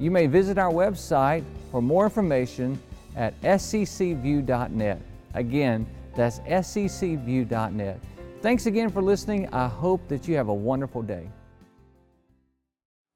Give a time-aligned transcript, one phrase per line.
[0.00, 2.80] You may visit our website for more information
[3.14, 5.00] at sccview.net.
[5.34, 5.86] Again,
[6.16, 8.00] that's sccview.net.
[8.42, 9.48] Thanks again for listening.
[9.54, 11.28] I hope that you have a wonderful day.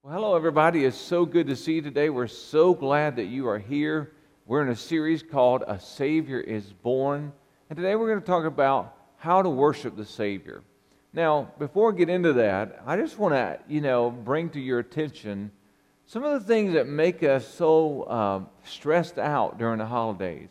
[0.04, 0.84] Well, hello, everybody.
[0.84, 2.10] It's so good to see you today.
[2.10, 4.12] We're so glad that you are here.
[4.46, 7.32] We're in a series called A Savior is Born.
[7.70, 10.62] And today we're going to talk about how to worship the Savior.
[11.12, 14.78] Now, before I get into that, I just want to, you know, bring to your
[14.78, 15.50] attention
[16.08, 20.48] some of the things that make us so uh, stressed out during the holidays.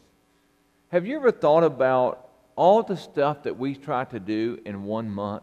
[0.89, 5.09] Have you ever thought about all the stuff that we try to do in one
[5.09, 5.41] month?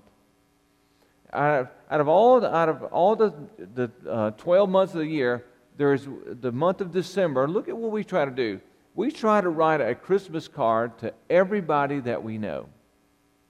[1.33, 3.35] Out of, out of all, the, out of all the,
[3.75, 5.45] the uh, 12 months of the year,
[5.77, 7.49] there's the month of December.
[7.49, 8.61] Look at what we try to do.
[8.95, 12.69] We try to write a Christmas card to everybody that we know.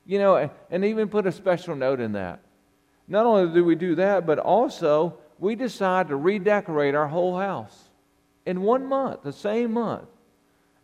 [0.06, 2.40] You know, and even put a special note in that.
[3.06, 7.90] Not only do we do that, but also we decide to redecorate our whole house
[8.46, 10.08] in one month, the same month.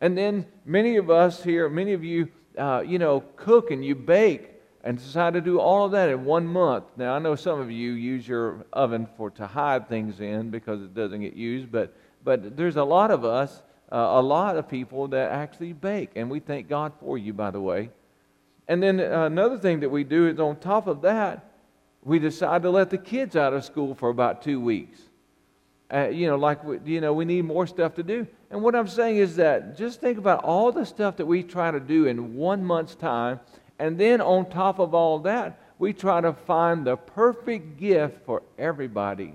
[0.00, 3.94] And then many of us here, many of you, uh, you know, cook and you
[3.94, 4.50] bake
[4.82, 6.84] and decide to do all of that in one month.
[6.96, 10.80] Now, I know some of you use your oven for to hide things in because
[10.80, 13.62] it doesn't get used, but, but there's a lot of us,
[13.92, 17.50] uh, a lot of people that actually bake, and we thank God for you, by
[17.50, 17.90] the way.
[18.68, 21.49] And then uh, another thing that we do is on top of that,
[22.02, 25.00] we decide to let the kids out of school for about two weeks.
[25.92, 28.26] Uh, you know, like, we, you know, we need more stuff to do.
[28.50, 31.70] And what I'm saying is that just think about all the stuff that we try
[31.70, 33.40] to do in one month's time.
[33.78, 38.42] And then on top of all that, we try to find the perfect gift for
[38.58, 39.34] everybody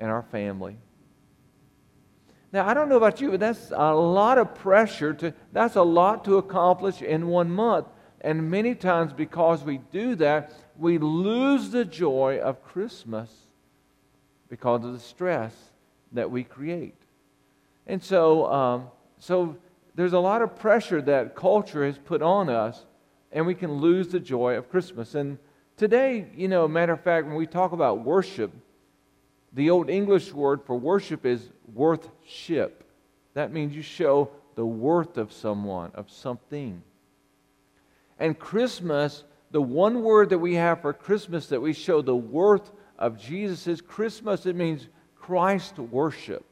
[0.00, 0.76] in our family.
[2.52, 5.82] Now, I don't know about you, but that's a lot of pressure to, that's a
[5.82, 7.86] lot to accomplish in one month.
[8.24, 13.30] And many times, because we do that, we lose the joy of Christmas
[14.48, 15.54] because of the stress
[16.12, 16.96] that we create.
[17.86, 18.86] And so, um,
[19.18, 19.58] so
[19.94, 22.86] there's a lot of pressure that culture has put on us,
[23.30, 25.14] and we can lose the joy of Christmas.
[25.14, 25.36] And
[25.76, 28.50] today, you know, matter of fact, when we talk about worship,
[29.52, 32.84] the old English word for worship is worthship.
[33.34, 36.82] That means you show the worth of someone, of something.
[38.18, 42.72] And Christmas, the one word that we have for Christmas that we show the worth
[42.98, 44.46] of Jesus is Christmas.
[44.46, 46.44] It means Christ worship.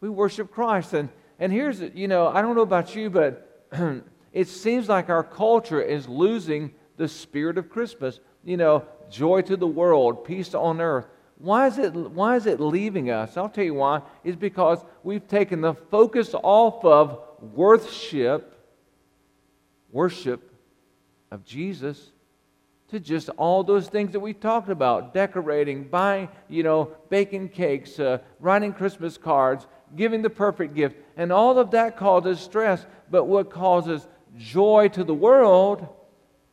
[0.00, 0.94] We worship Christ.
[0.94, 3.66] And, and here's, it you know, I don't know about you, but
[4.32, 8.20] it seems like our culture is losing the spirit of Christmas.
[8.44, 11.06] You know, joy to the world, peace on earth.
[11.38, 13.36] Why is it, why is it leaving us?
[13.36, 14.02] I'll tell you why.
[14.24, 18.54] It's because we've taken the focus off of worship,
[19.90, 20.49] worship,
[21.30, 22.10] of Jesus
[22.88, 28.00] to just all those things that we talked about decorating, buying, you know, baking cakes,
[28.00, 30.96] uh, writing Christmas cards, giving the perfect gift.
[31.16, 32.84] And all of that causes stress.
[33.10, 35.86] But what causes joy to the world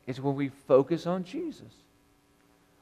[0.06, 1.72] is when we focus on Jesus.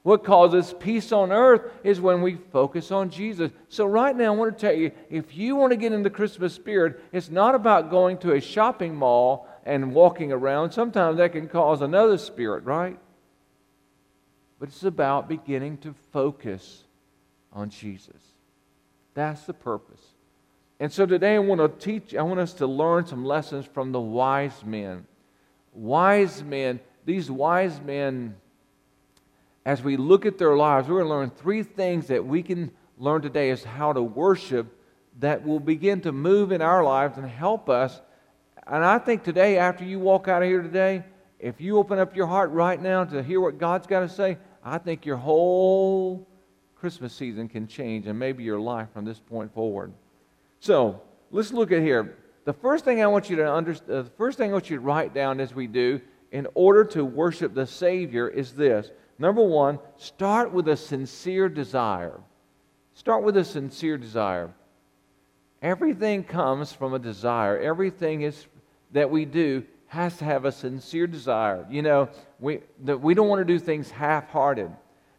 [0.03, 3.51] What causes peace on earth is when we focus on Jesus.
[3.69, 6.11] So, right now, I want to tell you if you want to get in the
[6.11, 10.71] Christmas spirit, it's not about going to a shopping mall and walking around.
[10.71, 12.97] Sometimes that can cause another spirit, right?
[14.60, 16.84] But it's about beginning to focus
[17.53, 18.16] on Jesus.
[19.15, 20.00] That's the purpose.
[20.78, 23.91] And so today I want to teach, I want us to learn some lessons from
[23.91, 25.04] the wise men.
[25.72, 28.37] Wise men, these wise men,
[29.65, 32.71] as we look at their lives, we're going to learn three things that we can
[32.98, 34.66] learn today is how to worship
[35.19, 38.01] that will begin to move in our lives and help us
[38.66, 41.04] and I think today, after you walk out of here today,
[41.39, 44.39] if you open up your heart right now to hear what God's got to say,
[44.65, 46.27] I think your whole
[46.74, 49.92] Christmas season can change and maybe your life from this point forward.
[50.60, 52.16] So let's look at here.
[52.45, 54.77] The first thing I want you to understand, uh, the first thing I want you
[54.77, 56.01] to write down as we do
[56.33, 58.91] in order to worship the Savior is this.
[59.19, 62.21] Number one, start with a sincere desire.
[62.95, 64.51] Start with a sincere desire.
[65.62, 67.59] Everything comes from a desire.
[67.59, 68.47] Everything is
[68.92, 71.66] that we do has to have a sincere desire.
[71.71, 74.71] You know, we, that we don't want to do things half hearted.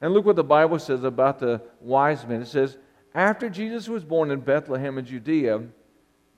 [0.02, 2.42] And look what the Bible says about the wise men.
[2.42, 2.78] It says,
[3.14, 5.64] After Jesus was born in Bethlehem in Judea,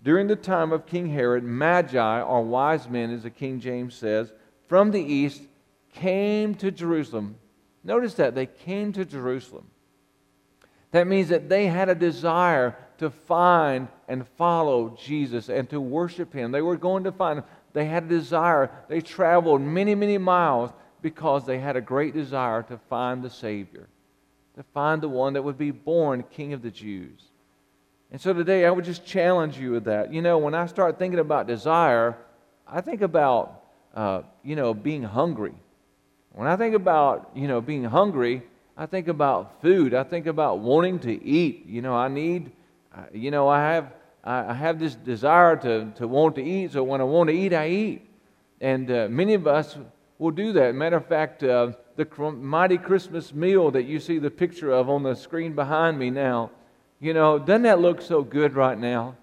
[0.01, 4.31] during the time of King Herod, Magi, or wise men, as the King James says,
[4.67, 5.41] from the east
[5.93, 7.35] came to Jerusalem.
[7.83, 9.65] Notice that they came to Jerusalem.
[10.91, 16.33] That means that they had a desire to find and follow Jesus and to worship
[16.33, 16.51] him.
[16.51, 17.45] They were going to find him.
[17.71, 18.71] They had a desire.
[18.89, 20.71] They traveled many, many miles
[21.01, 23.88] because they had a great desire to find the Savior,
[24.57, 27.21] to find the one that would be born King of the Jews.
[28.11, 30.12] And so today I would just challenge you with that.
[30.12, 32.17] You know, when I start thinking about desire,
[32.67, 33.62] I think about,
[33.94, 35.53] uh, you know, being hungry.
[36.33, 38.41] When I think about, you know, being hungry,
[38.75, 39.94] I think about food.
[39.94, 41.67] I think about wanting to eat.
[41.67, 42.51] You know, I need,
[42.95, 43.94] uh, you know, I have,
[44.24, 46.74] I have this desire to, to want to eat.
[46.74, 48.01] So when I want to eat, I eat.
[48.62, 49.77] And uh, many of us
[50.18, 50.75] will do that.
[50.75, 55.04] Matter of fact, uh, the mighty Christmas meal that you see the picture of on
[55.04, 56.51] the screen behind me now,
[57.00, 59.16] you know, doesn't that look so good right now?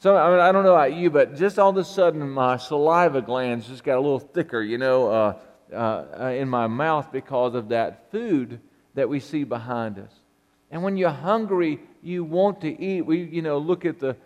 [0.00, 2.56] So, I, mean, I don't know about you, but just all of a sudden my
[2.56, 5.38] saliva glands just got a little thicker, you know, uh,
[5.72, 8.60] uh, uh, in my mouth because of that food
[8.94, 10.12] that we see behind us.
[10.70, 13.02] And when you're hungry, you want to eat.
[13.02, 14.16] We, you know, look at the,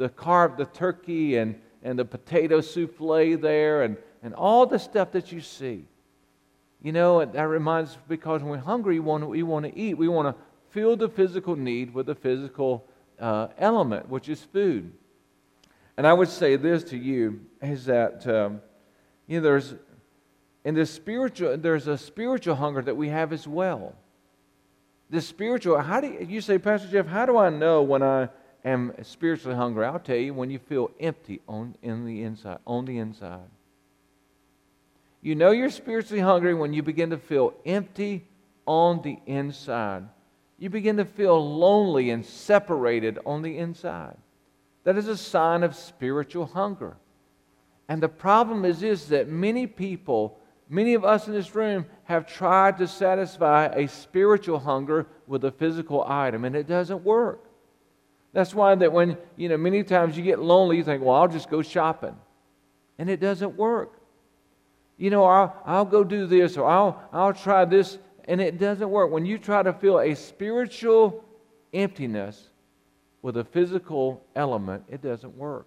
[0.00, 4.78] the, the carved, the turkey and, and the potato souffle there and, and all the
[4.78, 5.84] stuff that you see.
[6.82, 9.98] You know, that reminds because when we're hungry, we want we want to eat.
[9.98, 12.86] We want to fill the physical need with the physical
[13.18, 14.90] uh, element, which is food.
[15.98, 18.62] And I would say this to you is that um,
[19.26, 19.74] you know there's
[20.64, 23.94] in this spiritual there's a spiritual hunger that we have as well.
[25.10, 27.06] This spiritual how do you, you say, Pastor Jeff?
[27.06, 28.30] How do I know when I
[28.64, 29.84] am spiritually hungry?
[29.84, 33.48] I'll tell you when you feel empty on in the inside on the inside.
[35.22, 38.26] You know you're spiritually hungry when you begin to feel empty
[38.66, 40.08] on the inside
[40.60, 44.16] you begin to feel lonely and separated on the inside.
[44.84, 46.96] That is a sign of spiritual hunger.
[47.88, 52.26] And the problem is this that many people, many of us in this room, have
[52.26, 57.42] tried to satisfy a spiritual hunger with a physical item, and it doesn't work.
[58.32, 61.28] That's why that when, you know, many times you get lonely, you think, well, I'll
[61.28, 62.16] just go shopping.
[62.98, 64.00] And it doesn't work.
[64.98, 68.88] You know, I'll, I'll go do this or I'll, I'll try this and it doesn't
[68.88, 69.10] work.
[69.10, 71.24] When you try to fill a spiritual
[71.72, 72.48] emptiness
[73.22, 75.66] with a physical element, it doesn't work.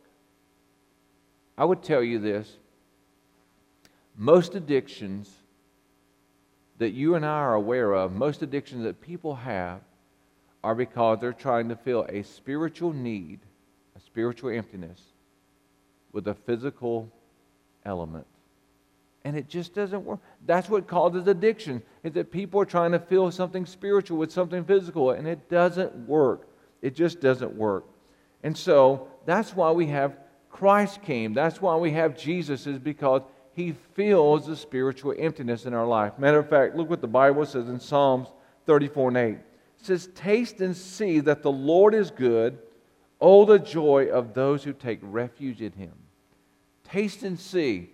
[1.57, 2.57] I would tell you this
[4.15, 5.29] most addictions
[6.77, 9.81] that you and I are aware of, most addictions that people have,
[10.63, 13.39] are because they're trying to fill a spiritual need,
[13.95, 15.01] a spiritual emptiness,
[16.11, 17.11] with a physical
[17.85, 18.25] element
[19.25, 20.19] and it just doesn't work.
[20.45, 24.63] That's what causes addiction, is that people are trying to fill something spiritual with something
[24.65, 26.47] physical, and it doesn't work.
[26.81, 27.85] It just doesn't work.
[28.43, 30.17] And so that's why we have
[30.49, 31.33] Christ came.
[31.33, 33.21] That's why we have Jesus, is because
[33.53, 36.19] he fills the spiritual emptiness in our life.
[36.19, 38.27] Matter of fact, look what the Bible says in Psalms
[38.65, 39.37] 34 and 8.
[39.85, 42.59] Says, Taste and see that the Lord is good.
[43.19, 45.93] Oh, the joy of those who take refuge in him.
[46.83, 47.93] Taste and see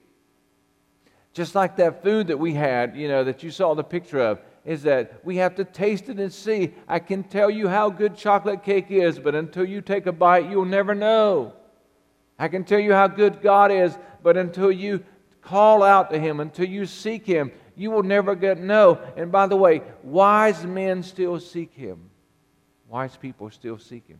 [1.33, 4.41] just like that food that we had, you know, that you saw the picture of,
[4.65, 6.73] is that we have to taste it and see.
[6.87, 10.49] I can tell you how good chocolate cake is, but until you take a bite,
[10.49, 11.53] you'll never know.
[12.37, 15.03] I can tell you how good God is, but until you
[15.41, 18.99] call out to Him, until you seek Him, you will never get know.
[19.15, 22.09] And by the way, wise men still seek Him.
[22.89, 24.19] Wise people still seek Him.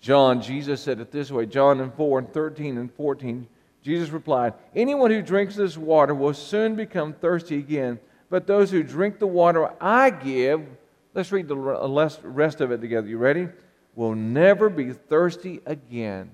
[0.00, 3.46] John, Jesus said it this way John in 4 and 13 and 14.
[3.82, 8.82] Jesus replied, Anyone who drinks this water will soon become thirsty again, but those who
[8.82, 10.66] drink the water I give,
[11.14, 13.06] let's read the rest of it together.
[13.06, 13.48] You ready?
[13.94, 16.32] Will never be thirsty again.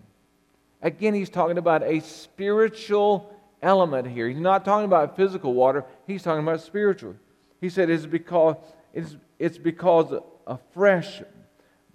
[0.80, 3.31] Again, he's talking about a spiritual
[3.62, 4.28] element here.
[4.28, 7.14] He's not talking about physical water, he's talking about spiritual.
[7.60, 8.56] He said it's because,
[8.92, 10.12] it's, it's because
[10.46, 11.22] a fresh,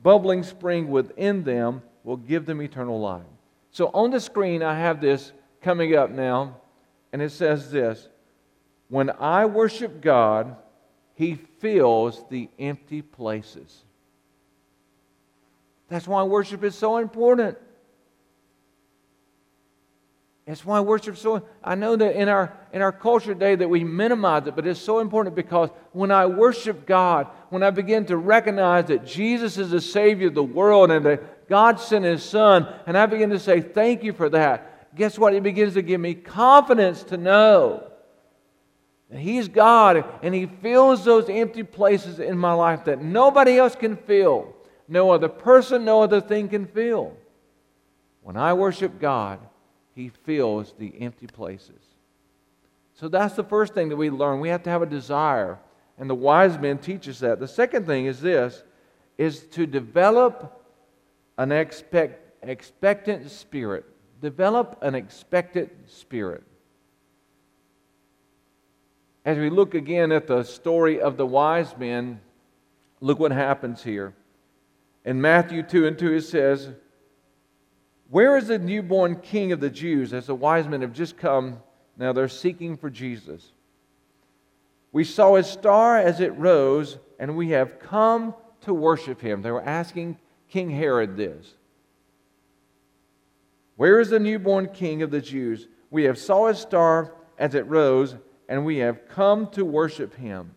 [0.01, 3.25] bubbling spring within them will give them eternal life.
[3.71, 6.55] So on the screen, I have this coming up now,
[7.11, 8.07] and it says this
[8.87, 10.55] When I worship God,
[11.15, 13.83] He fills the empty places.
[15.89, 17.57] That's why worship is so important.
[20.47, 21.45] That's why I worship so.
[21.61, 24.79] I know that in our in our culture today that we minimize it, but it's
[24.79, 29.71] so important because when I worship God, when I begin to recognize that Jesus is
[29.71, 33.39] the Savior of the world and that God sent His Son, and I begin to
[33.39, 35.33] say thank you for that, guess what?
[35.33, 37.85] It begins to give me confidence to know
[39.09, 43.75] that He's God and He fills those empty places in my life that nobody else
[43.75, 44.55] can fill.
[44.87, 47.17] No other person, no other thing can fill.
[48.21, 49.39] When I worship God,
[49.97, 51.81] He fills the empty places.
[52.93, 54.39] So that's the first thing that we learn.
[54.39, 55.57] We have to have a desire.
[55.97, 57.39] And the wise men teach us that.
[57.39, 58.61] The second thing is this
[59.17, 60.63] is to develop
[61.39, 63.85] an expect, expectant spirit.
[64.21, 66.43] Develop an expectant spirit.
[69.25, 72.21] As we look again at the story of the wise men,
[73.01, 74.13] look what happens here.
[75.05, 76.69] In Matthew 2 and 2, it says,
[78.09, 80.13] Where is the newborn king of the Jews?
[80.13, 81.61] As the wise men have just come,
[81.97, 83.51] now they're seeking for Jesus.
[84.91, 89.41] We saw his star as it rose, and we have come to worship him.
[89.41, 90.17] They were asking
[90.49, 91.53] King Herod this.
[93.75, 95.67] Where is the newborn king of the Jews?
[95.91, 98.15] We have saw his star as it rose,
[98.47, 100.55] and we have come to worship him.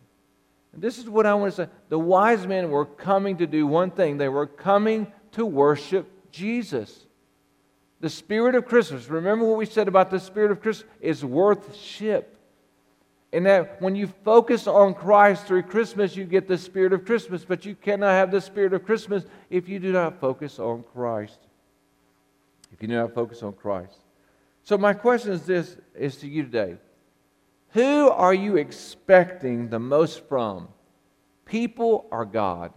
[0.72, 1.70] And this is what I want to say.
[1.88, 4.16] The wise men were coming to do one thing.
[4.16, 7.06] They were coming to worship Jesus.
[8.00, 12.36] The spirit of Christmas, remember what we said about the spirit of Christmas, is worship.
[13.32, 17.44] And that when you focus on Christ through Christmas, you get the spirit of Christmas,
[17.44, 21.38] but you cannot have the spirit of Christmas if you do not focus on Christ.
[22.72, 23.98] If you do not focus on Christ.
[24.64, 26.76] So my question is this is to you today.
[27.72, 30.68] Who are you expecting the most from?
[31.44, 32.72] People or God?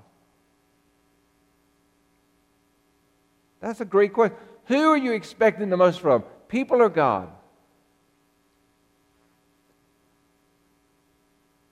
[3.60, 4.38] That's a great question.
[4.66, 6.24] Who are you expecting the most from?
[6.48, 7.30] People or God?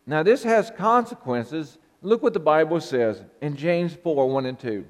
[0.06, 1.78] Now, this has consequences.
[2.02, 4.86] Look what the Bible says in James 4 1 and 2.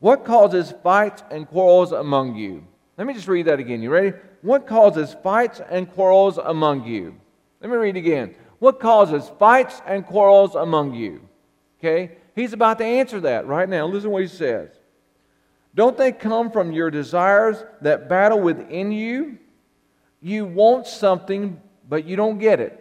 [0.00, 2.66] What causes fights and quarrels among you?
[2.96, 3.82] Let me just read that again.
[3.82, 4.12] You ready?
[4.42, 7.16] What causes fights and quarrels among you?
[7.60, 8.34] Let me read again.
[8.58, 11.26] What causes fights and quarrels among you?
[11.80, 12.18] Okay?
[12.36, 13.86] He's about to answer that right now.
[13.86, 14.70] Listen to what he says.
[15.74, 19.38] Don't they come from your desires that battle within you?
[20.20, 22.80] You want something, but you don't get it.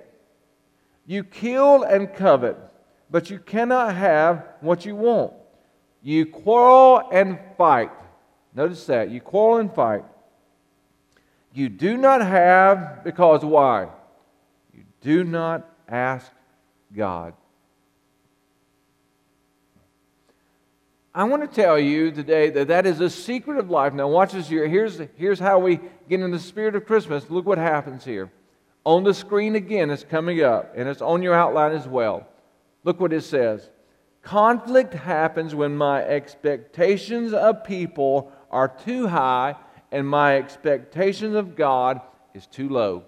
[1.06, 2.58] You kill and covet,
[3.10, 5.34] but you cannot have what you want.
[6.02, 7.92] You quarrel and fight.
[8.54, 9.10] Notice that.
[9.10, 10.04] You quarrel and fight.
[11.54, 13.88] You do not have because why?
[14.74, 16.32] You do not ask
[16.96, 17.34] God.
[21.16, 23.94] I want to tell you today that that is a secret of life.
[23.94, 24.68] Now, watch this here.
[24.68, 25.80] Here's, here's how we
[26.10, 27.30] get in the spirit of Christmas.
[27.30, 28.32] Look what happens here.
[28.84, 32.28] On the screen again, it's coming up, and it's on your outline as well.
[32.84, 33.70] Look what it says.
[34.24, 39.56] Conflict happens when my expectations of people are too high
[39.92, 42.02] and my expectations of God
[42.34, 43.04] is too low.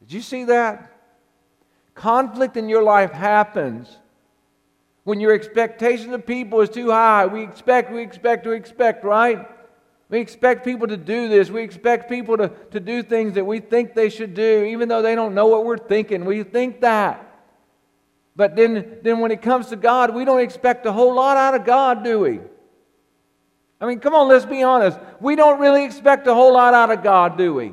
[0.00, 0.92] Did you see that?
[1.94, 3.98] Conflict in your life happens
[5.08, 7.24] when your expectation of people is too high.
[7.24, 9.48] We expect, we expect, we expect, right?
[10.10, 11.48] We expect people to do this.
[11.48, 15.00] We expect people to, to do things that we think they should do, even though
[15.00, 16.26] they don't know what we're thinking.
[16.26, 17.24] We think that.
[18.36, 21.54] But then, then when it comes to God, we don't expect a whole lot out
[21.54, 22.40] of God, do we?
[23.80, 24.98] I mean, come on, let's be honest.
[25.22, 27.72] We don't really expect a whole lot out of God, do we?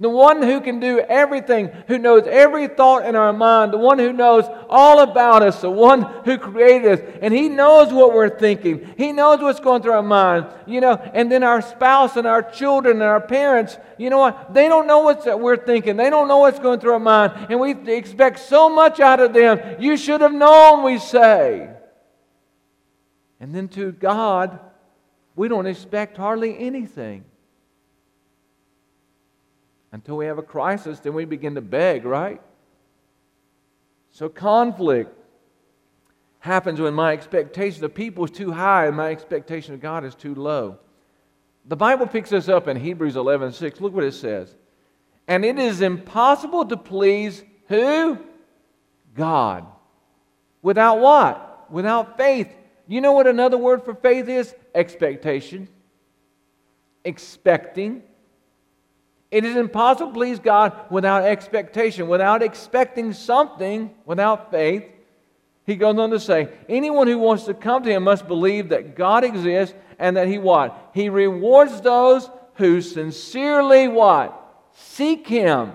[0.00, 3.98] The one who can do everything, who knows every thought in our mind, the one
[3.98, 8.38] who knows all about us, the one who created us, and He knows what we're
[8.38, 8.94] thinking.
[8.96, 10.94] He knows what's going through our mind, you know.
[10.94, 14.54] And then our spouse and our children and our parents, you know what?
[14.54, 15.96] They don't know what uh, we're thinking.
[15.96, 19.32] They don't know what's going through our mind, and we expect so much out of
[19.32, 19.80] them.
[19.80, 21.70] You should have known, we say.
[23.40, 24.60] And then to God,
[25.34, 27.24] we don't expect hardly anything.
[29.92, 32.40] Until we have a crisis, then we begin to beg, right?
[34.10, 35.14] So conflict
[36.40, 40.14] happens when my expectation of people is too high and my expectation of God is
[40.14, 40.78] too low.
[41.66, 43.80] The Bible picks this up in Hebrews 11 6.
[43.80, 44.54] Look what it says.
[45.26, 48.18] And it is impossible to please who?
[49.14, 49.66] God.
[50.62, 51.70] Without what?
[51.70, 52.48] Without faith.
[52.86, 54.54] You know what another word for faith is?
[54.74, 55.68] Expectation.
[57.04, 58.02] Expecting.
[59.30, 64.84] It is impossible to please God without expectation, without expecting something, without faith.
[65.66, 68.96] He goes on to say, anyone who wants to come to him must believe that
[68.96, 70.90] God exists and that he what?
[70.94, 74.34] He rewards those who sincerely what?
[74.72, 75.72] Seek him.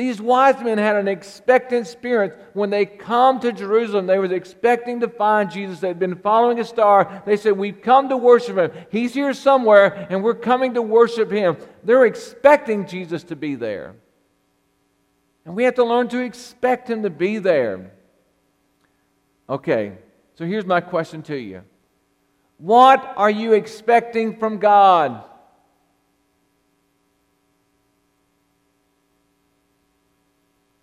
[0.00, 2.34] These wise men had an expectant spirit.
[2.54, 5.80] When they come to Jerusalem, they were expecting to find Jesus.
[5.80, 7.22] They'd been following a star.
[7.26, 8.70] They said, We've come to worship him.
[8.90, 11.58] He's here somewhere, and we're coming to worship him.
[11.84, 13.94] They're expecting Jesus to be there.
[15.44, 17.92] And we have to learn to expect him to be there.
[19.50, 19.98] Okay,
[20.36, 21.60] so here's my question to you
[22.56, 25.26] What are you expecting from God?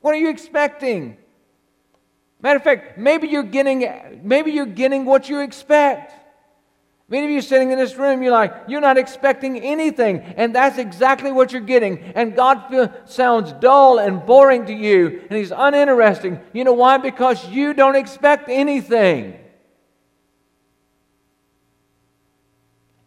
[0.07, 1.17] What are you expecting?
[2.41, 6.13] Matter of fact, maybe you're getting, maybe you're getting what you expect.
[7.09, 10.21] Many of you sitting in this room, you're like, you're not expecting anything.
[10.21, 11.99] And that's exactly what you're getting.
[12.15, 16.39] And God feel, sounds dull and boring to you, and He's uninteresting.
[16.53, 16.99] You know why?
[16.99, 19.37] Because you don't expect anything.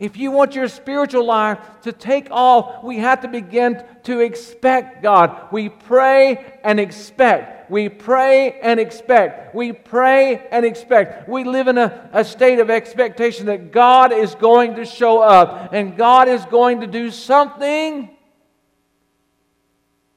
[0.00, 5.02] If you want your spiritual life to take off, we have to begin to expect
[5.02, 5.52] God.
[5.52, 7.70] We pray and expect.
[7.70, 9.54] We pray and expect.
[9.54, 11.28] We pray and expect.
[11.28, 15.74] We live in a, a state of expectation that God is going to show up
[15.74, 18.08] and God is going to do something.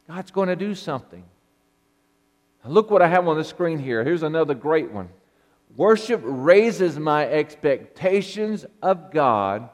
[0.08, 1.26] God's going to do something.
[2.66, 4.02] Look what I have on the screen here.
[4.06, 5.10] Here's another great one.
[5.76, 9.70] Worship raises my expectations of God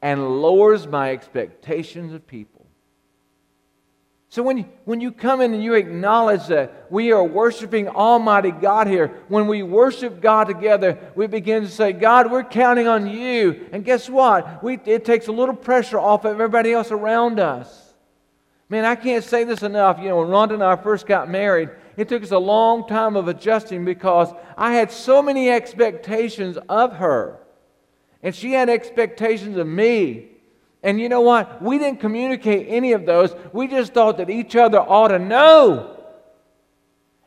[0.00, 2.66] and lowers my expectations of people.
[4.34, 8.50] So when you, when you come in and you acknowledge that we are worshiping Almighty
[8.50, 13.06] God here, when we worship God together, we begin to say, God, we're counting on
[13.06, 13.68] you.
[13.70, 14.60] And guess what?
[14.60, 17.94] We, it takes a little pressure off of everybody else around us.
[18.68, 20.00] Man, I can't say this enough.
[20.00, 23.16] You know, when Rhonda and I first got married, it took us a long time
[23.16, 27.38] of adjusting because I had so many expectations of her.
[28.22, 30.28] And she had expectations of me.
[30.82, 31.62] And you know what?
[31.62, 33.34] We didn't communicate any of those.
[33.52, 35.90] We just thought that each other ought to know.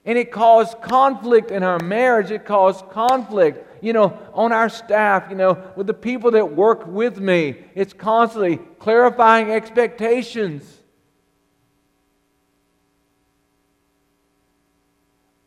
[0.06, 2.32] And it caused conflict in our marriage.
[2.32, 6.88] It caused conflict, you know, on our staff, you know, with the people that work
[6.88, 7.56] with me.
[7.76, 10.77] It's constantly clarifying expectations.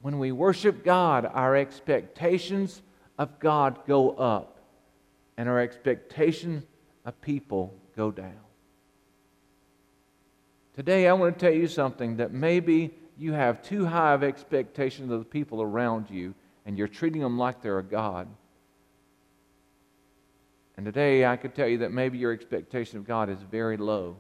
[0.02, 2.82] When we worship God, our expectations
[3.18, 4.58] of God go up
[5.36, 6.64] and our expectations
[7.04, 8.40] of people go down.
[10.74, 15.12] Today, I want to tell you something that maybe you have too high of expectations
[15.12, 18.28] of the people around you and you're treating them like they're a God.
[20.76, 24.16] And today, I could tell you that maybe your expectation of God is very low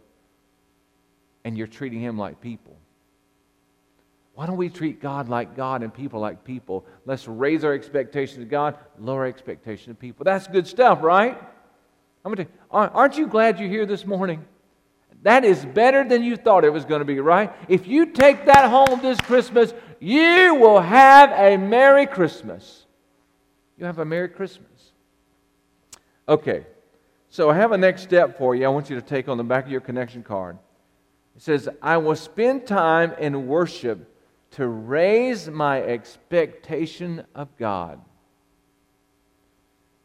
[1.44, 2.76] and you're treating Him like people.
[4.40, 6.86] Why don't we treat God like God and people like people?
[7.04, 10.24] Let's raise our expectations of God, lower expectations of people.
[10.24, 11.38] That's good stuff, right?
[12.24, 14.42] I'm gonna, aren't you glad you're here this morning?
[15.24, 17.52] That is better than you thought it was going to be, right?
[17.68, 22.86] If you take that home this Christmas, you will have a Merry Christmas.
[23.76, 24.92] You have a Merry Christmas.
[26.26, 26.64] Okay,
[27.28, 28.64] so I have a next step for you.
[28.64, 30.56] I want you to take on the back of your connection card.
[31.36, 34.06] It says, I will spend time in worship
[34.52, 38.00] to raise my expectation of God.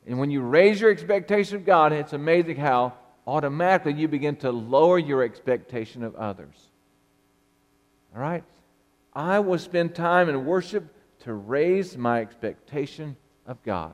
[0.08, 2.94] And when you raise your expectation of God, it's amazing how
[3.26, 6.56] automatically you begin to lower your expectation of others.
[8.16, 8.44] All right?
[9.14, 13.16] I will spend time in worship to raise my expectation
[13.48, 13.94] of God.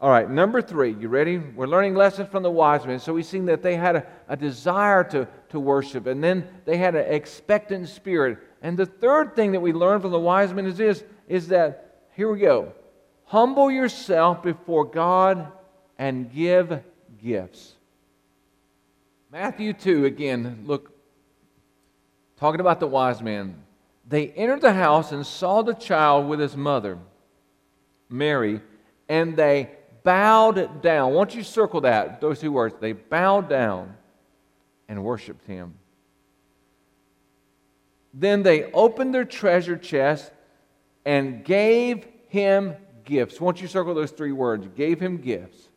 [0.00, 1.38] All right, number three, you ready?
[1.38, 3.00] We're learning lessons from the wise men.
[3.00, 6.76] So we've seen that they had a, a desire to, to worship, and then they
[6.76, 8.38] had an expectant spirit.
[8.62, 12.06] And the third thing that we learn from the wise men is this is that,
[12.16, 12.72] here we go,
[13.24, 15.52] humble yourself before God
[15.98, 16.80] and give
[17.22, 17.74] gifts.
[19.30, 20.90] Matthew 2, again, look,
[22.38, 23.62] talking about the wise men.
[24.08, 26.98] They entered the house and saw the child with his mother,
[28.08, 28.62] Mary,
[29.08, 29.70] and they
[30.02, 31.12] bowed down.
[31.12, 33.94] Once you circle that, those two words, they bowed down
[34.88, 35.74] and worshiped him.
[38.14, 40.32] Then they opened their treasure chest
[41.04, 43.40] and gave him gifts.
[43.40, 45.68] Won't you circle those three words, gave him gifts.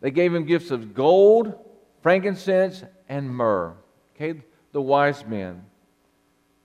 [0.00, 1.54] They gave him gifts of gold,
[2.02, 3.74] frankincense, and myrrh.
[4.14, 4.40] Okay,
[4.72, 5.64] the wise men.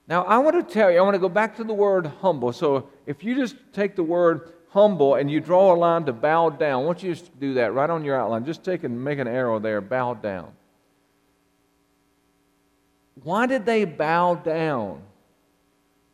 [0.08, 2.52] Now, I want to tell you, I want to go back to the word humble.
[2.52, 6.50] So, if you just take the word humble and you draw a line to bow
[6.50, 8.46] down, I want you to do that right on your outline.
[8.46, 10.52] Just take and make an arrow there, bow down.
[13.16, 15.04] Why did they bow down?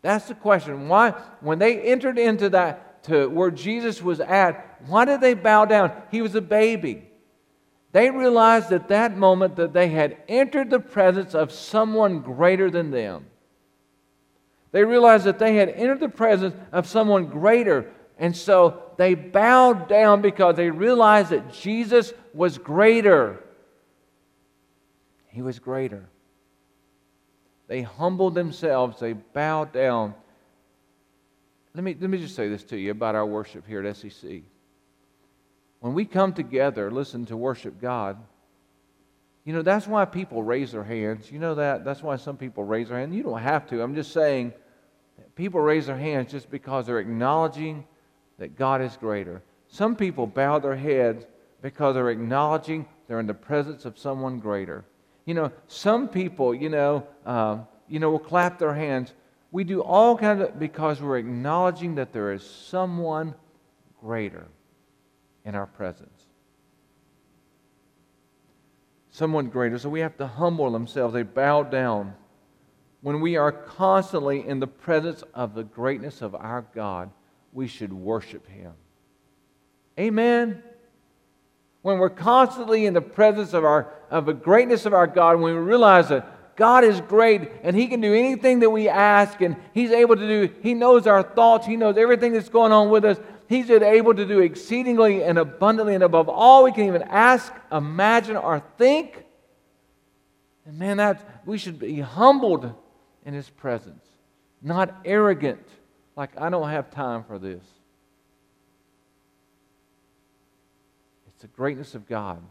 [0.02, 0.88] That's the question.
[0.88, 5.66] Why, when they entered into that, to where Jesus was at, why did they bow
[5.66, 5.92] down?
[6.12, 7.08] He was a baby.
[7.92, 12.92] They realized at that moment that they had entered the presence of someone greater than
[12.92, 13.26] them.
[14.72, 17.90] They realized that they had entered the presence of someone greater.
[18.20, 23.42] And so they bowed down because they realized that Jesus was greater.
[25.28, 26.10] He was greater.
[27.68, 30.16] They humbled themselves, they bowed down.
[31.74, 34.44] Let me, let me just say this to you about our worship here at SCC.
[35.80, 38.18] When we come together, listen to worship God,
[39.48, 41.32] you know, that's why people raise their hands.
[41.32, 41.86] You know that?
[41.86, 43.16] That's why some people raise their hand.
[43.16, 43.82] You don't have to.
[43.82, 44.52] I'm just saying
[45.36, 47.86] people raise their hands just because they're acknowledging
[48.40, 49.42] that God is greater.
[49.70, 51.26] Some people bow their heads
[51.62, 54.84] because they're acknowledging they're in the presence of someone greater.
[55.28, 57.60] You know, some people, you know, uh,
[57.90, 59.12] you know, will clap their hands.
[59.52, 63.36] We do all kinds of because we're acknowledging that there is someone
[64.00, 64.48] greater
[65.44, 66.24] in our presence.
[69.10, 69.78] Someone greater.
[69.78, 71.14] So we have to humble themselves.
[71.14, 72.16] They bow down.
[73.02, 77.12] When we are constantly in the presence of the greatness of our God,
[77.52, 78.72] we should worship Him.
[80.00, 80.64] Amen.
[81.82, 85.56] When we're constantly in the presence of, our, of the greatness of our God, when
[85.56, 89.56] we realize that God is great and He can do anything that we ask, and
[89.74, 93.06] He's able to do, He knows our thoughts, He knows everything that's going on with
[93.06, 97.54] us, He's able to do exceedingly and abundantly and above all we can even ask,
[97.72, 99.24] imagine, or think.
[100.66, 102.74] And man, that we should be humbled
[103.26, 104.04] in His presence,
[104.62, 105.66] not arrogant,
[106.18, 107.64] like I don't have time for this.
[111.38, 112.42] It's the greatness of God.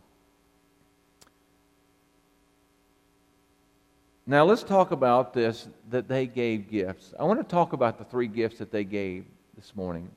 [4.28, 7.12] Now let's talk about this that they gave gifts.
[7.18, 9.24] I want to talk about the three gifts that they gave
[9.56, 10.08] this morning.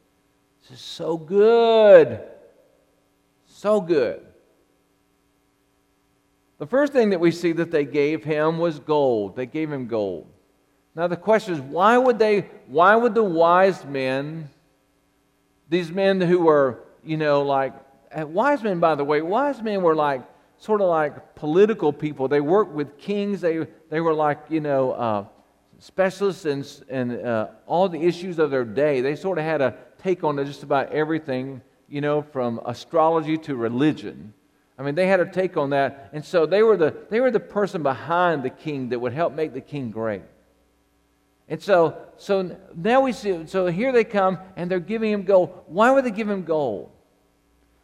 [0.62, 2.22] This is so good.
[3.48, 4.22] So good.
[6.60, 9.36] The first thing that we see that they gave him was gold.
[9.36, 10.28] They gave him gold.
[10.94, 14.48] Now the question is why would they why would the wise men
[15.70, 17.74] these men who were, you know, like
[18.16, 20.24] wise men by the way, wise men were like
[20.58, 22.28] sort of like political people.
[22.28, 23.42] They worked with kings.
[23.42, 25.26] They they were like, you know, uh,
[25.80, 29.02] specialists in, in uh, all the issues of their day.
[29.02, 33.56] They sort of had a take on just about everything, you know, from astrology to
[33.56, 34.34] religion.
[34.78, 36.10] I mean, they had a take on that.
[36.14, 39.34] And so they were the, they were the person behind the king that would help
[39.34, 40.22] make the king great.
[41.50, 45.64] And so, so now we see, so here they come and they're giving him gold.
[45.68, 46.92] Why would they give him gold?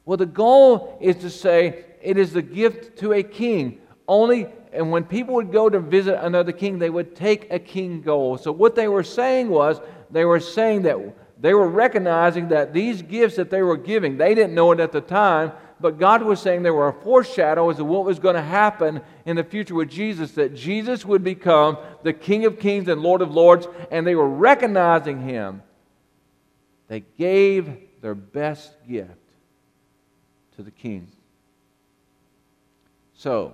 [0.05, 3.81] Well, the goal is to say it is the gift to a king.
[4.07, 8.01] Only, and when people would go to visit another king, they would take a king
[8.01, 8.41] gold.
[8.41, 9.79] So what they were saying was,
[10.11, 10.97] they were saying that
[11.41, 14.91] they were recognizing that these gifts that they were giving, they didn't know it at
[14.91, 18.35] the time, but God was saying they were a foreshadow as to what was going
[18.35, 22.87] to happen in the future with Jesus, that Jesus would become the King of Kings
[22.87, 25.61] and Lord of Lords, and they were recognizing him.
[26.87, 29.24] They gave their best gift
[30.55, 31.07] to the King.
[33.13, 33.53] So,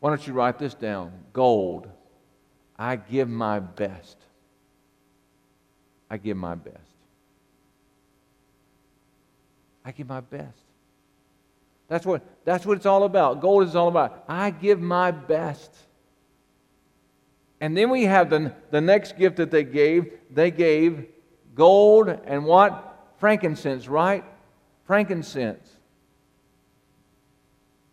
[0.00, 1.12] why don't you write this down?
[1.32, 1.88] Gold.
[2.78, 4.18] I give my best.
[6.10, 6.78] I give my best.
[9.84, 10.58] I give my best.
[11.88, 13.40] That's what, that's what it's all about.
[13.40, 14.24] Gold is all about.
[14.28, 15.74] I give my best.
[17.60, 20.12] And then we have the, the next gift that they gave.
[20.30, 21.06] They gave
[21.54, 23.12] gold and what?
[23.18, 24.24] Frankincense, right?
[24.86, 25.70] Frankincense.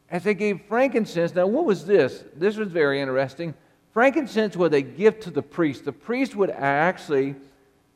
[0.10, 2.23] As they gave frankincense, now what was this?
[2.36, 3.54] This was very interesting.
[3.93, 5.86] Frankincense was a gift to the priest.
[5.86, 7.36] The priest would actually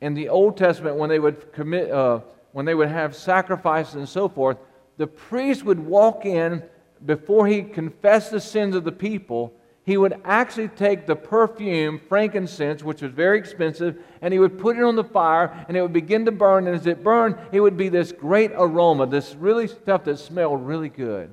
[0.00, 2.20] in the Old Testament, when they would commit, uh,
[2.52, 4.58] when they would have sacrifices and so forth,
[4.98, 6.62] the priest would walk in
[7.04, 9.52] before he confessed the sins of the people.
[9.86, 14.76] He would actually take the perfume, frankincense, which was very expensive, and he would put
[14.76, 16.66] it on the fire, and it would begin to burn.
[16.66, 20.66] And as it burned, it would be this great aroma, this really stuff that smelled
[20.66, 21.32] really good.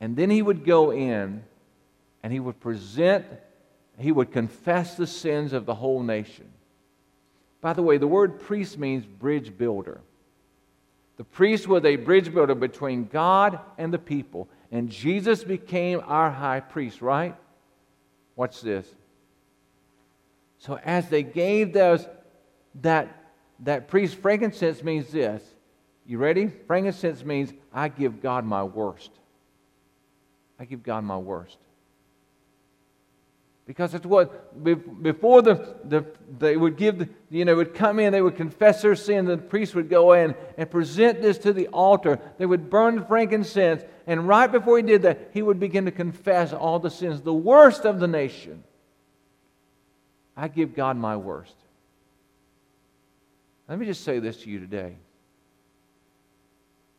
[0.00, 1.44] And then he would go in,
[2.24, 3.24] and he would present,
[3.96, 6.50] he would confess the sins of the whole nation.
[7.60, 10.00] By the way, the word priest means bridge builder.
[11.16, 14.48] The priest was a bridge builder between God and the people.
[14.70, 17.34] And Jesus became our high priest, right?
[18.34, 18.86] Watch this.
[20.58, 22.06] So as they gave those,
[22.82, 25.42] that, that priest, frankincense means this.
[26.06, 26.48] You ready?
[26.66, 29.10] Frankincense means I give God my worst.
[30.58, 31.58] I give God my worst.
[33.66, 34.62] Because it's what,
[35.02, 36.06] before the, the,
[36.38, 39.36] they would give, the, you know, would come in, they would confess their sin, the
[39.36, 42.20] priest would go in and present this to the altar.
[42.38, 46.52] They would burn frankincense, and right before he did that, he would begin to confess
[46.52, 48.62] all the sins, the worst of the nation.
[50.36, 51.56] I give God my worst.
[53.68, 54.94] Let me just say this to you today.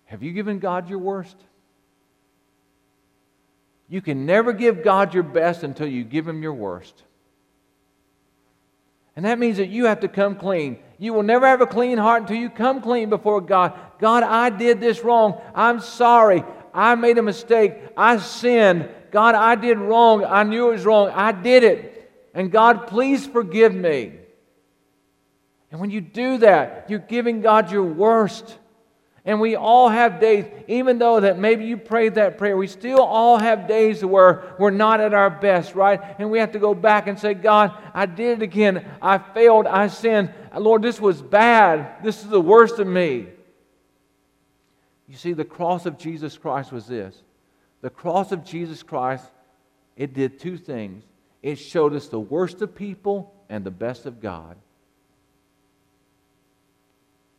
[0.06, 1.38] Have you given God your worst?
[3.90, 7.04] You can never give God your best until you give Him your worst.
[9.16, 10.78] And that means that you have to come clean.
[11.00, 13.74] You will never have a clean heart until you come clean before God.
[14.00, 15.42] God, I did this wrong.
[15.56, 16.44] I'm sorry.
[16.74, 17.74] I made a mistake.
[17.98, 18.90] I sinned.
[19.12, 20.24] God, I did wrong.
[20.24, 21.10] I knew it was wrong.
[21.10, 22.12] I did it.
[22.34, 24.14] And God, please forgive me.
[25.72, 28.58] And when you do that, you're giving God your worst.
[29.28, 33.02] And we all have days, even though that maybe you prayed that prayer, we still
[33.02, 36.00] all have days where we're not at our best, right?
[36.18, 38.90] And we have to go back and say, God, I did it again.
[39.02, 39.68] I failed.
[39.68, 40.32] I sinned.
[40.58, 42.02] Lord, this was bad.
[42.06, 43.28] This is the worst of me.
[45.10, 47.22] You see, the cross of Jesus Christ was this.
[47.82, 49.26] The cross of Jesus Christ,
[49.98, 51.04] it did two things.
[51.44, 54.56] It showed us the worst of people and the best of God.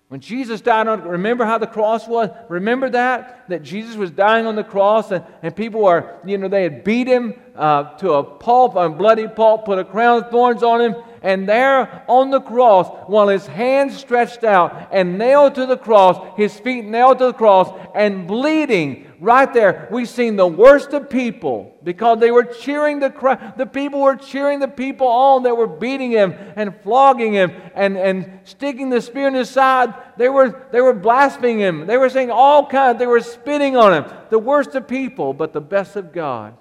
[0.09, 2.31] When Jesus died on, remember how the cross was?
[2.49, 3.47] Remember that?
[3.49, 6.83] That Jesus was dying on the cross and, and people were, you know, they had
[6.83, 10.81] beat him uh, to a pulp, a bloody pulp, put a crown of thorns on
[10.81, 15.77] him, and there on the cross, while his hands stretched out and nailed to the
[15.77, 20.93] cross, his feet nailed to the cross, and bleeding, right there, we've seen the worst
[20.93, 23.55] of people because they were cheering the crowd.
[23.57, 27.97] The people were cheering the people on that were beating him and flogging him and,
[27.97, 29.95] and sticking the spear in his side.
[30.17, 31.87] They were, they were blaspheming him.
[31.87, 32.99] They were saying all kinds.
[32.99, 34.13] They were spitting on him.
[34.31, 36.57] The worst of people, but the best of God.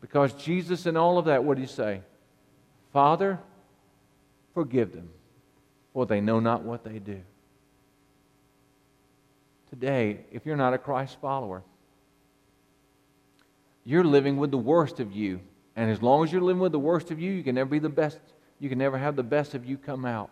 [0.00, 2.02] Because Jesus, in all of that, what did he say?
[2.98, 3.38] Father,
[4.54, 5.08] forgive them,
[5.92, 7.20] for they know not what they do
[9.70, 11.62] today, if you're not a Christ follower,
[13.84, 15.38] you're living with the worst of you.
[15.76, 17.78] And as long as you're living with the worst of you, you can never be
[17.78, 18.18] the best.
[18.58, 20.30] You can never have the best of you come out.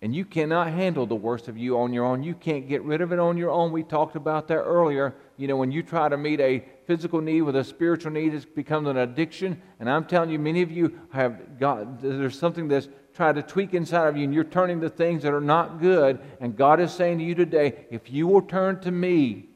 [0.00, 2.22] And you cannot handle the worst of you on your own.
[2.22, 3.70] You can't get rid of it on your own.
[3.70, 5.14] We talked about that earlier.
[5.36, 8.54] You know, when you try to meet a physical need with a spiritual need, it
[8.54, 9.60] becomes an addiction.
[9.80, 13.74] And I'm telling you, many of you have got, there's something that's try to tweak
[13.74, 16.20] inside of you and you're turning to things that are not good.
[16.40, 19.48] And God is saying to you today, if you will turn to me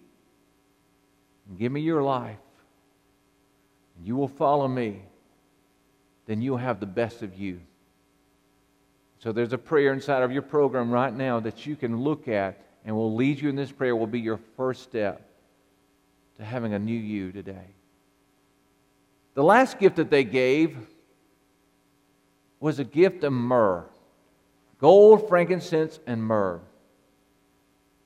[1.48, 2.38] and give me your life,
[3.96, 5.02] and you will follow me,
[6.26, 7.60] then you'll have the best of you.
[9.18, 12.64] So there's a prayer inside of your program right now that you can look at
[12.84, 15.29] and will lead you in this prayer, will be your first step
[16.40, 17.74] to having a new you today.
[19.34, 20.76] The last gift that they gave
[22.58, 23.84] was a gift of myrrh
[24.80, 26.58] gold, frankincense, and myrrh.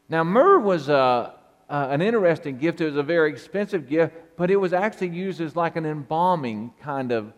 [0.08, 1.30] Now, myrrh was a, uh,
[1.70, 2.80] uh, an interesting gift.
[2.80, 6.72] It was a very expensive gift, but it was actually used as like an embalming
[6.82, 7.32] kind of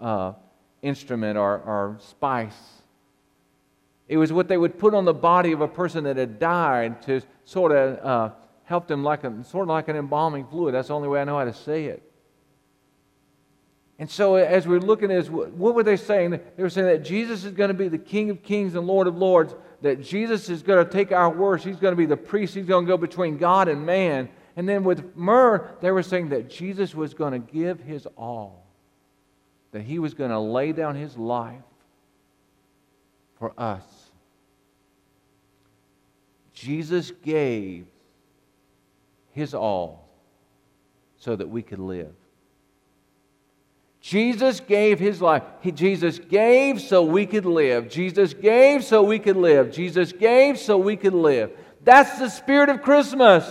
[0.00, 0.32] uh,
[0.82, 2.82] instrument or, or spice.
[4.08, 7.00] It was what they would put on the body of a person that had died
[7.02, 8.34] to sort of uh,
[8.70, 10.74] help him like a, sort of like an embalming fluid.
[10.74, 12.08] That's the only way I know how to say it.
[13.98, 16.30] And so, as we're looking at this, what were they saying?
[16.30, 19.08] They were saying that Jesus is going to be the King of Kings and Lord
[19.08, 21.64] of Lords, that Jesus is going to take our worst.
[21.64, 22.54] He's going to be the priest.
[22.54, 24.28] He's going to go between God and man.
[24.54, 28.64] And then with myrrh, they were saying that Jesus was going to give his all,
[29.72, 31.60] that he was going to lay down his life
[33.36, 33.82] for us.
[36.54, 37.86] Jesus gave
[39.32, 40.08] his all
[41.16, 42.14] so that we could live.
[44.00, 45.42] Jesus gave his life.
[45.60, 47.90] He, Jesus gave so we could live.
[47.90, 49.70] Jesus gave so we could live.
[49.70, 51.50] Jesus gave so we could live.
[51.84, 53.44] That's the spirit of Christmas.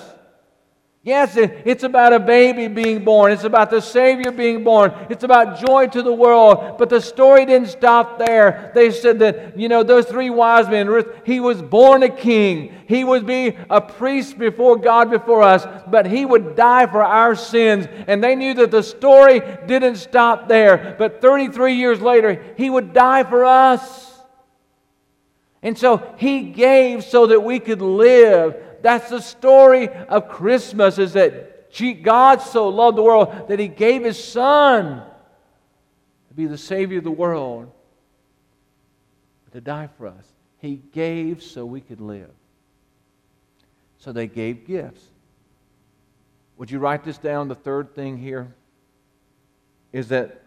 [1.02, 3.32] Yes, it's about a baby being born.
[3.32, 4.94] It's about the Savior being born.
[5.10, 6.78] It's about joy to the world.
[6.78, 8.72] But the story didn't stop there.
[8.76, 12.76] They said that, you know, those three wise men, he was born a king.
[12.86, 17.34] He would be a priest before God, before us, but he would die for our
[17.34, 17.88] sins.
[18.08, 20.98] And they knew that the story didn't stop there.
[21.00, 24.20] But 33 years later, he would die for us.
[25.62, 31.14] And so he gave so that we could live that's the story of Christmas is
[31.14, 31.72] that
[32.04, 35.04] God so loved the world that he gave his son
[36.28, 37.72] to be the Savior of the world,
[39.52, 40.26] to die for us.
[40.58, 42.32] He gave so we could live.
[43.98, 45.04] So they gave gifts.
[46.58, 48.54] Would you write this down, the third thing here?
[49.92, 50.42] is that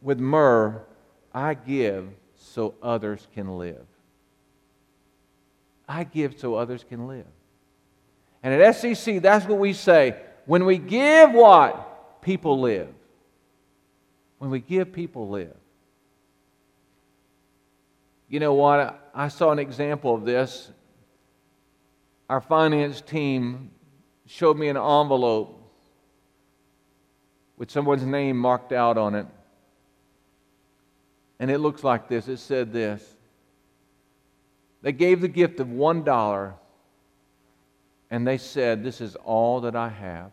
[0.00, 0.82] with myrrh,
[1.32, 3.86] I give so others can live.
[5.88, 7.26] I give so others can live.
[8.44, 10.16] And at SCC, that's what we say.
[10.44, 12.20] When we give what?
[12.20, 12.88] People live.
[14.36, 15.56] When we give, people live.
[18.28, 19.10] You know what?
[19.14, 20.70] I saw an example of this.
[22.28, 23.70] Our finance team
[24.26, 25.58] showed me an envelope
[27.56, 29.26] with someone's name marked out on it.
[31.38, 32.28] And it looks like this.
[32.28, 33.02] It said this.
[34.82, 36.54] They gave the gift of $1
[38.14, 40.30] and they said, This is all that I have.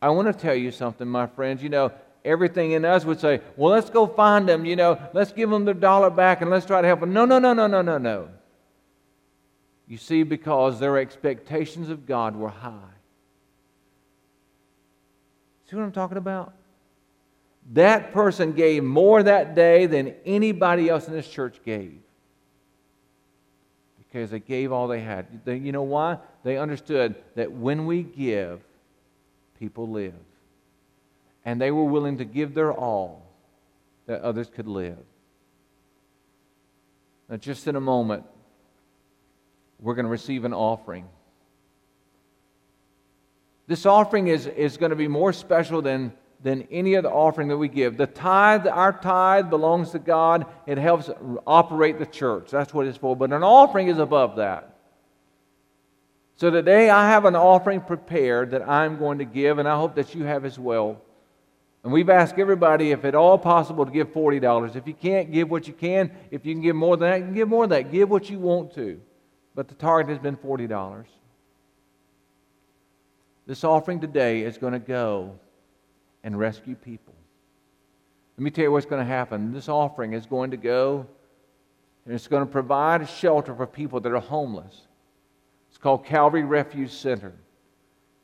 [0.00, 1.64] I want to tell you something, my friends.
[1.64, 1.90] You know,
[2.24, 4.64] everything in us would say, Well, let's go find them.
[4.64, 7.12] You know, let's give them their dollar back and let's try to help them.
[7.12, 8.28] No, no, no, no, no, no, no.
[9.88, 12.94] You see, because their expectations of God were high.
[15.68, 16.52] See what I'm talking about?
[17.72, 21.98] That person gave more that day than anybody else in this church gave.
[24.10, 25.44] Because they gave all they had.
[25.44, 26.18] They, you know why?
[26.42, 28.60] They understood that when we give,
[29.58, 30.14] people live.
[31.44, 33.22] And they were willing to give their all
[34.06, 34.98] that others could live.
[37.28, 38.24] Now, just in a moment,
[39.78, 41.08] we're going to receive an offering.
[43.68, 47.56] This offering is, is going to be more special than, than any other offering that
[47.58, 47.96] we give.
[47.96, 50.46] The tithe, our tithe belongs to God.
[50.66, 51.10] It helps
[51.46, 52.50] operate the church.
[52.50, 53.14] That's what it's for.
[53.14, 54.76] But an offering is above that.
[56.36, 59.94] So today I have an offering prepared that I'm going to give, and I hope
[59.96, 61.02] that you have as well.
[61.84, 64.76] And we've asked everybody if at all possible to give $40.
[64.76, 66.10] If you can't, give what you can.
[66.30, 67.92] If you can give more than that, you can give more than that.
[67.92, 69.00] Give what you want to
[69.54, 71.04] but the target has been $40.
[73.46, 75.38] This offering today is going to go
[76.22, 77.14] and rescue people.
[78.36, 79.52] Let me tell you what's going to happen.
[79.52, 81.06] This offering is going to go
[82.04, 84.86] and it's going to provide shelter for people that are homeless.
[85.68, 87.32] It's called Calvary Refuge Center.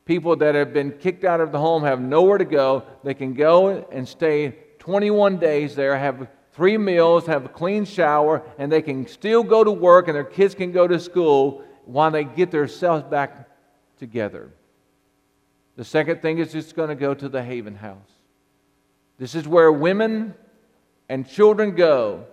[0.05, 2.83] People that have been kicked out of the home have nowhere to go.
[3.03, 8.41] They can go and stay 21 days there, have three meals, have a clean shower,
[8.57, 12.09] and they can still go to work and their kids can go to school while
[12.09, 13.47] they get themselves back
[13.97, 14.51] together.
[15.77, 18.09] The second thing is it's going to go to the Haven House.
[19.17, 20.33] This is where women
[21.07, 22.25] and children go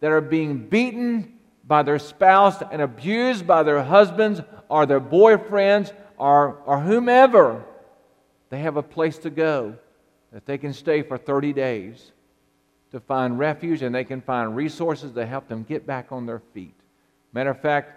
[0.00, 5.92] that are being beaten by their spouse and abused by their husbands or their boyfriends
[6.18, 7.64] or, or whomever.
[8.50, 9.76] They have a place to go
[10.32, 12.12] that they can stay for 30 days
[12.92, 16.40] to find refuge and they can find resources to help them get back on their
[16.52, 16.74] feet.
[17.32, 17.96] Matter of fact,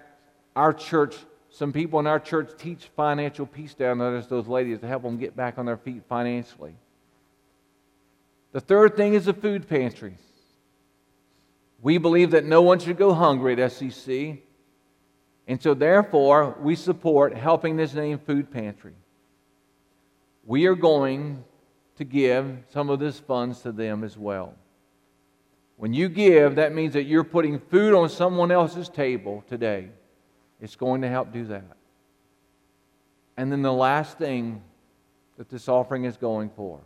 [0.55, 1.15] our church,
[1.53, 5.03] some people in our church teach financial peace down there to those ladies to help
[5.03, 6.73] them get back on their feet financially.
[8.53, 10.15] The third thing is the food pantry.
[11.79, 14.39] We believe that no one should go hungry at SCC.
[15.47, 18.95] And so, therefore, we support helping this name Food Pantry.
[20.45, 21.43] We are going
[21.97, 24.55] to give some of this funds to them as well.
[25.77, 29.89] When you give, that means that you're putting food on someone else's table today.
[30.63, 31.75] It's going to help do that.
[33.35, 34.61] And then the last thing
[35.37, 36.79] that this offering is going for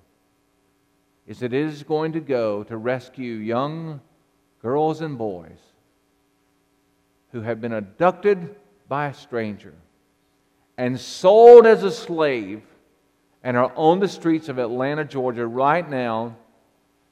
[1.27, 4.01] is that it is going to go to rescue young
[4.63, 5.59] girls and boys
[7.31, 8.55] who have been abducted
[8.89, 9.75] by a stranger
[10.79, 12.63] and sold as a slave
[13.43, 16.35] and are on the streets of Atlanta, Georgia right now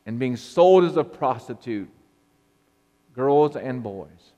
[0.07, 1.89] and being sold as a prostitute,
[3.13, 4.33] girls and boys.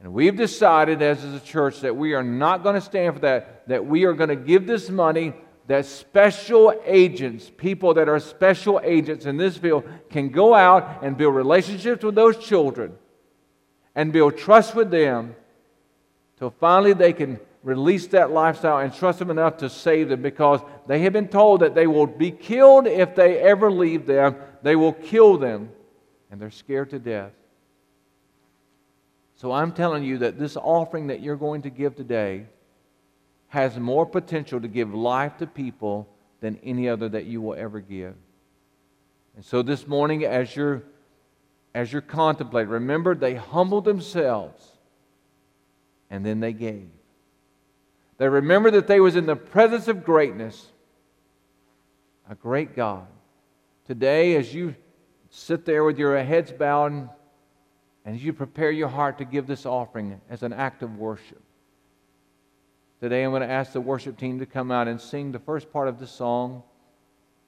[0.00, 3.66] And we've decided as a church that we are not going to stand for that,
[3.68, 5.32] that we are going to give this money
[5.66, 11.16] that special agents, people that are special agents in this field, can go out and
[11.16, 12.94] build relationships with those children
[13.94, 15.34] and build trust with them
[16.38, 20.60] till finally they can release that lifestyle and trust them enough to save them because
[20.86, 24.36] they have been told that they will be killed if they ever leave them.
[24.62, 25.70] They will kill them,
[26.30, 27.32] and they're scared to death.
[29.38, 32.46] So I'm telling you that this offering that you're going to give today
[33.46, 36.08] has more potential to give life to people
[36.40, 38.14] than any other that you will ever give.
[39.36, 40.82] And so this morning, as you're
[41.72, 44.72] as you're contemplating, remember they humbled themselves
[46.10, 46.88] and then they gave.
[48.16, 50.66] They remembered that they was in the presence of greatness,
[52.28, 53.06] a great God.
[53.86, 54.74] Today, as you
[55.30, 57.08] sit there with your heads bowed
[58.08, 61.42] and as you prepare your heart to give this offering as an act of worship,
[63.02, 65.70] today I'm going to ask the worship team to come out and sing the first
[65.70, 66.62] part of the song.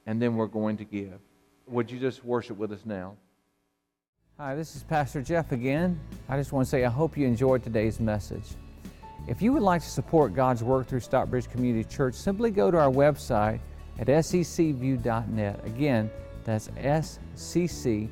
[0.05, 1.19] and then we're going to give.
[1.65, 3.15] Would you just worship with us now?
[4.37, 5.99] Hi, this is Pastor Jeff again.
[6.29, 8.45] I just want to say I hope you enjoyed today's message.
[9.27, 12.77] If you would like to support God's work through Stockbridge Community Church, simply go to
[12.77, 13.61] our website
[13.97, 15.65] at sccview.net.
[15.65, 16.11] Again,
[16.43, 16.69] that's
[17.35, 18.11] sccview.net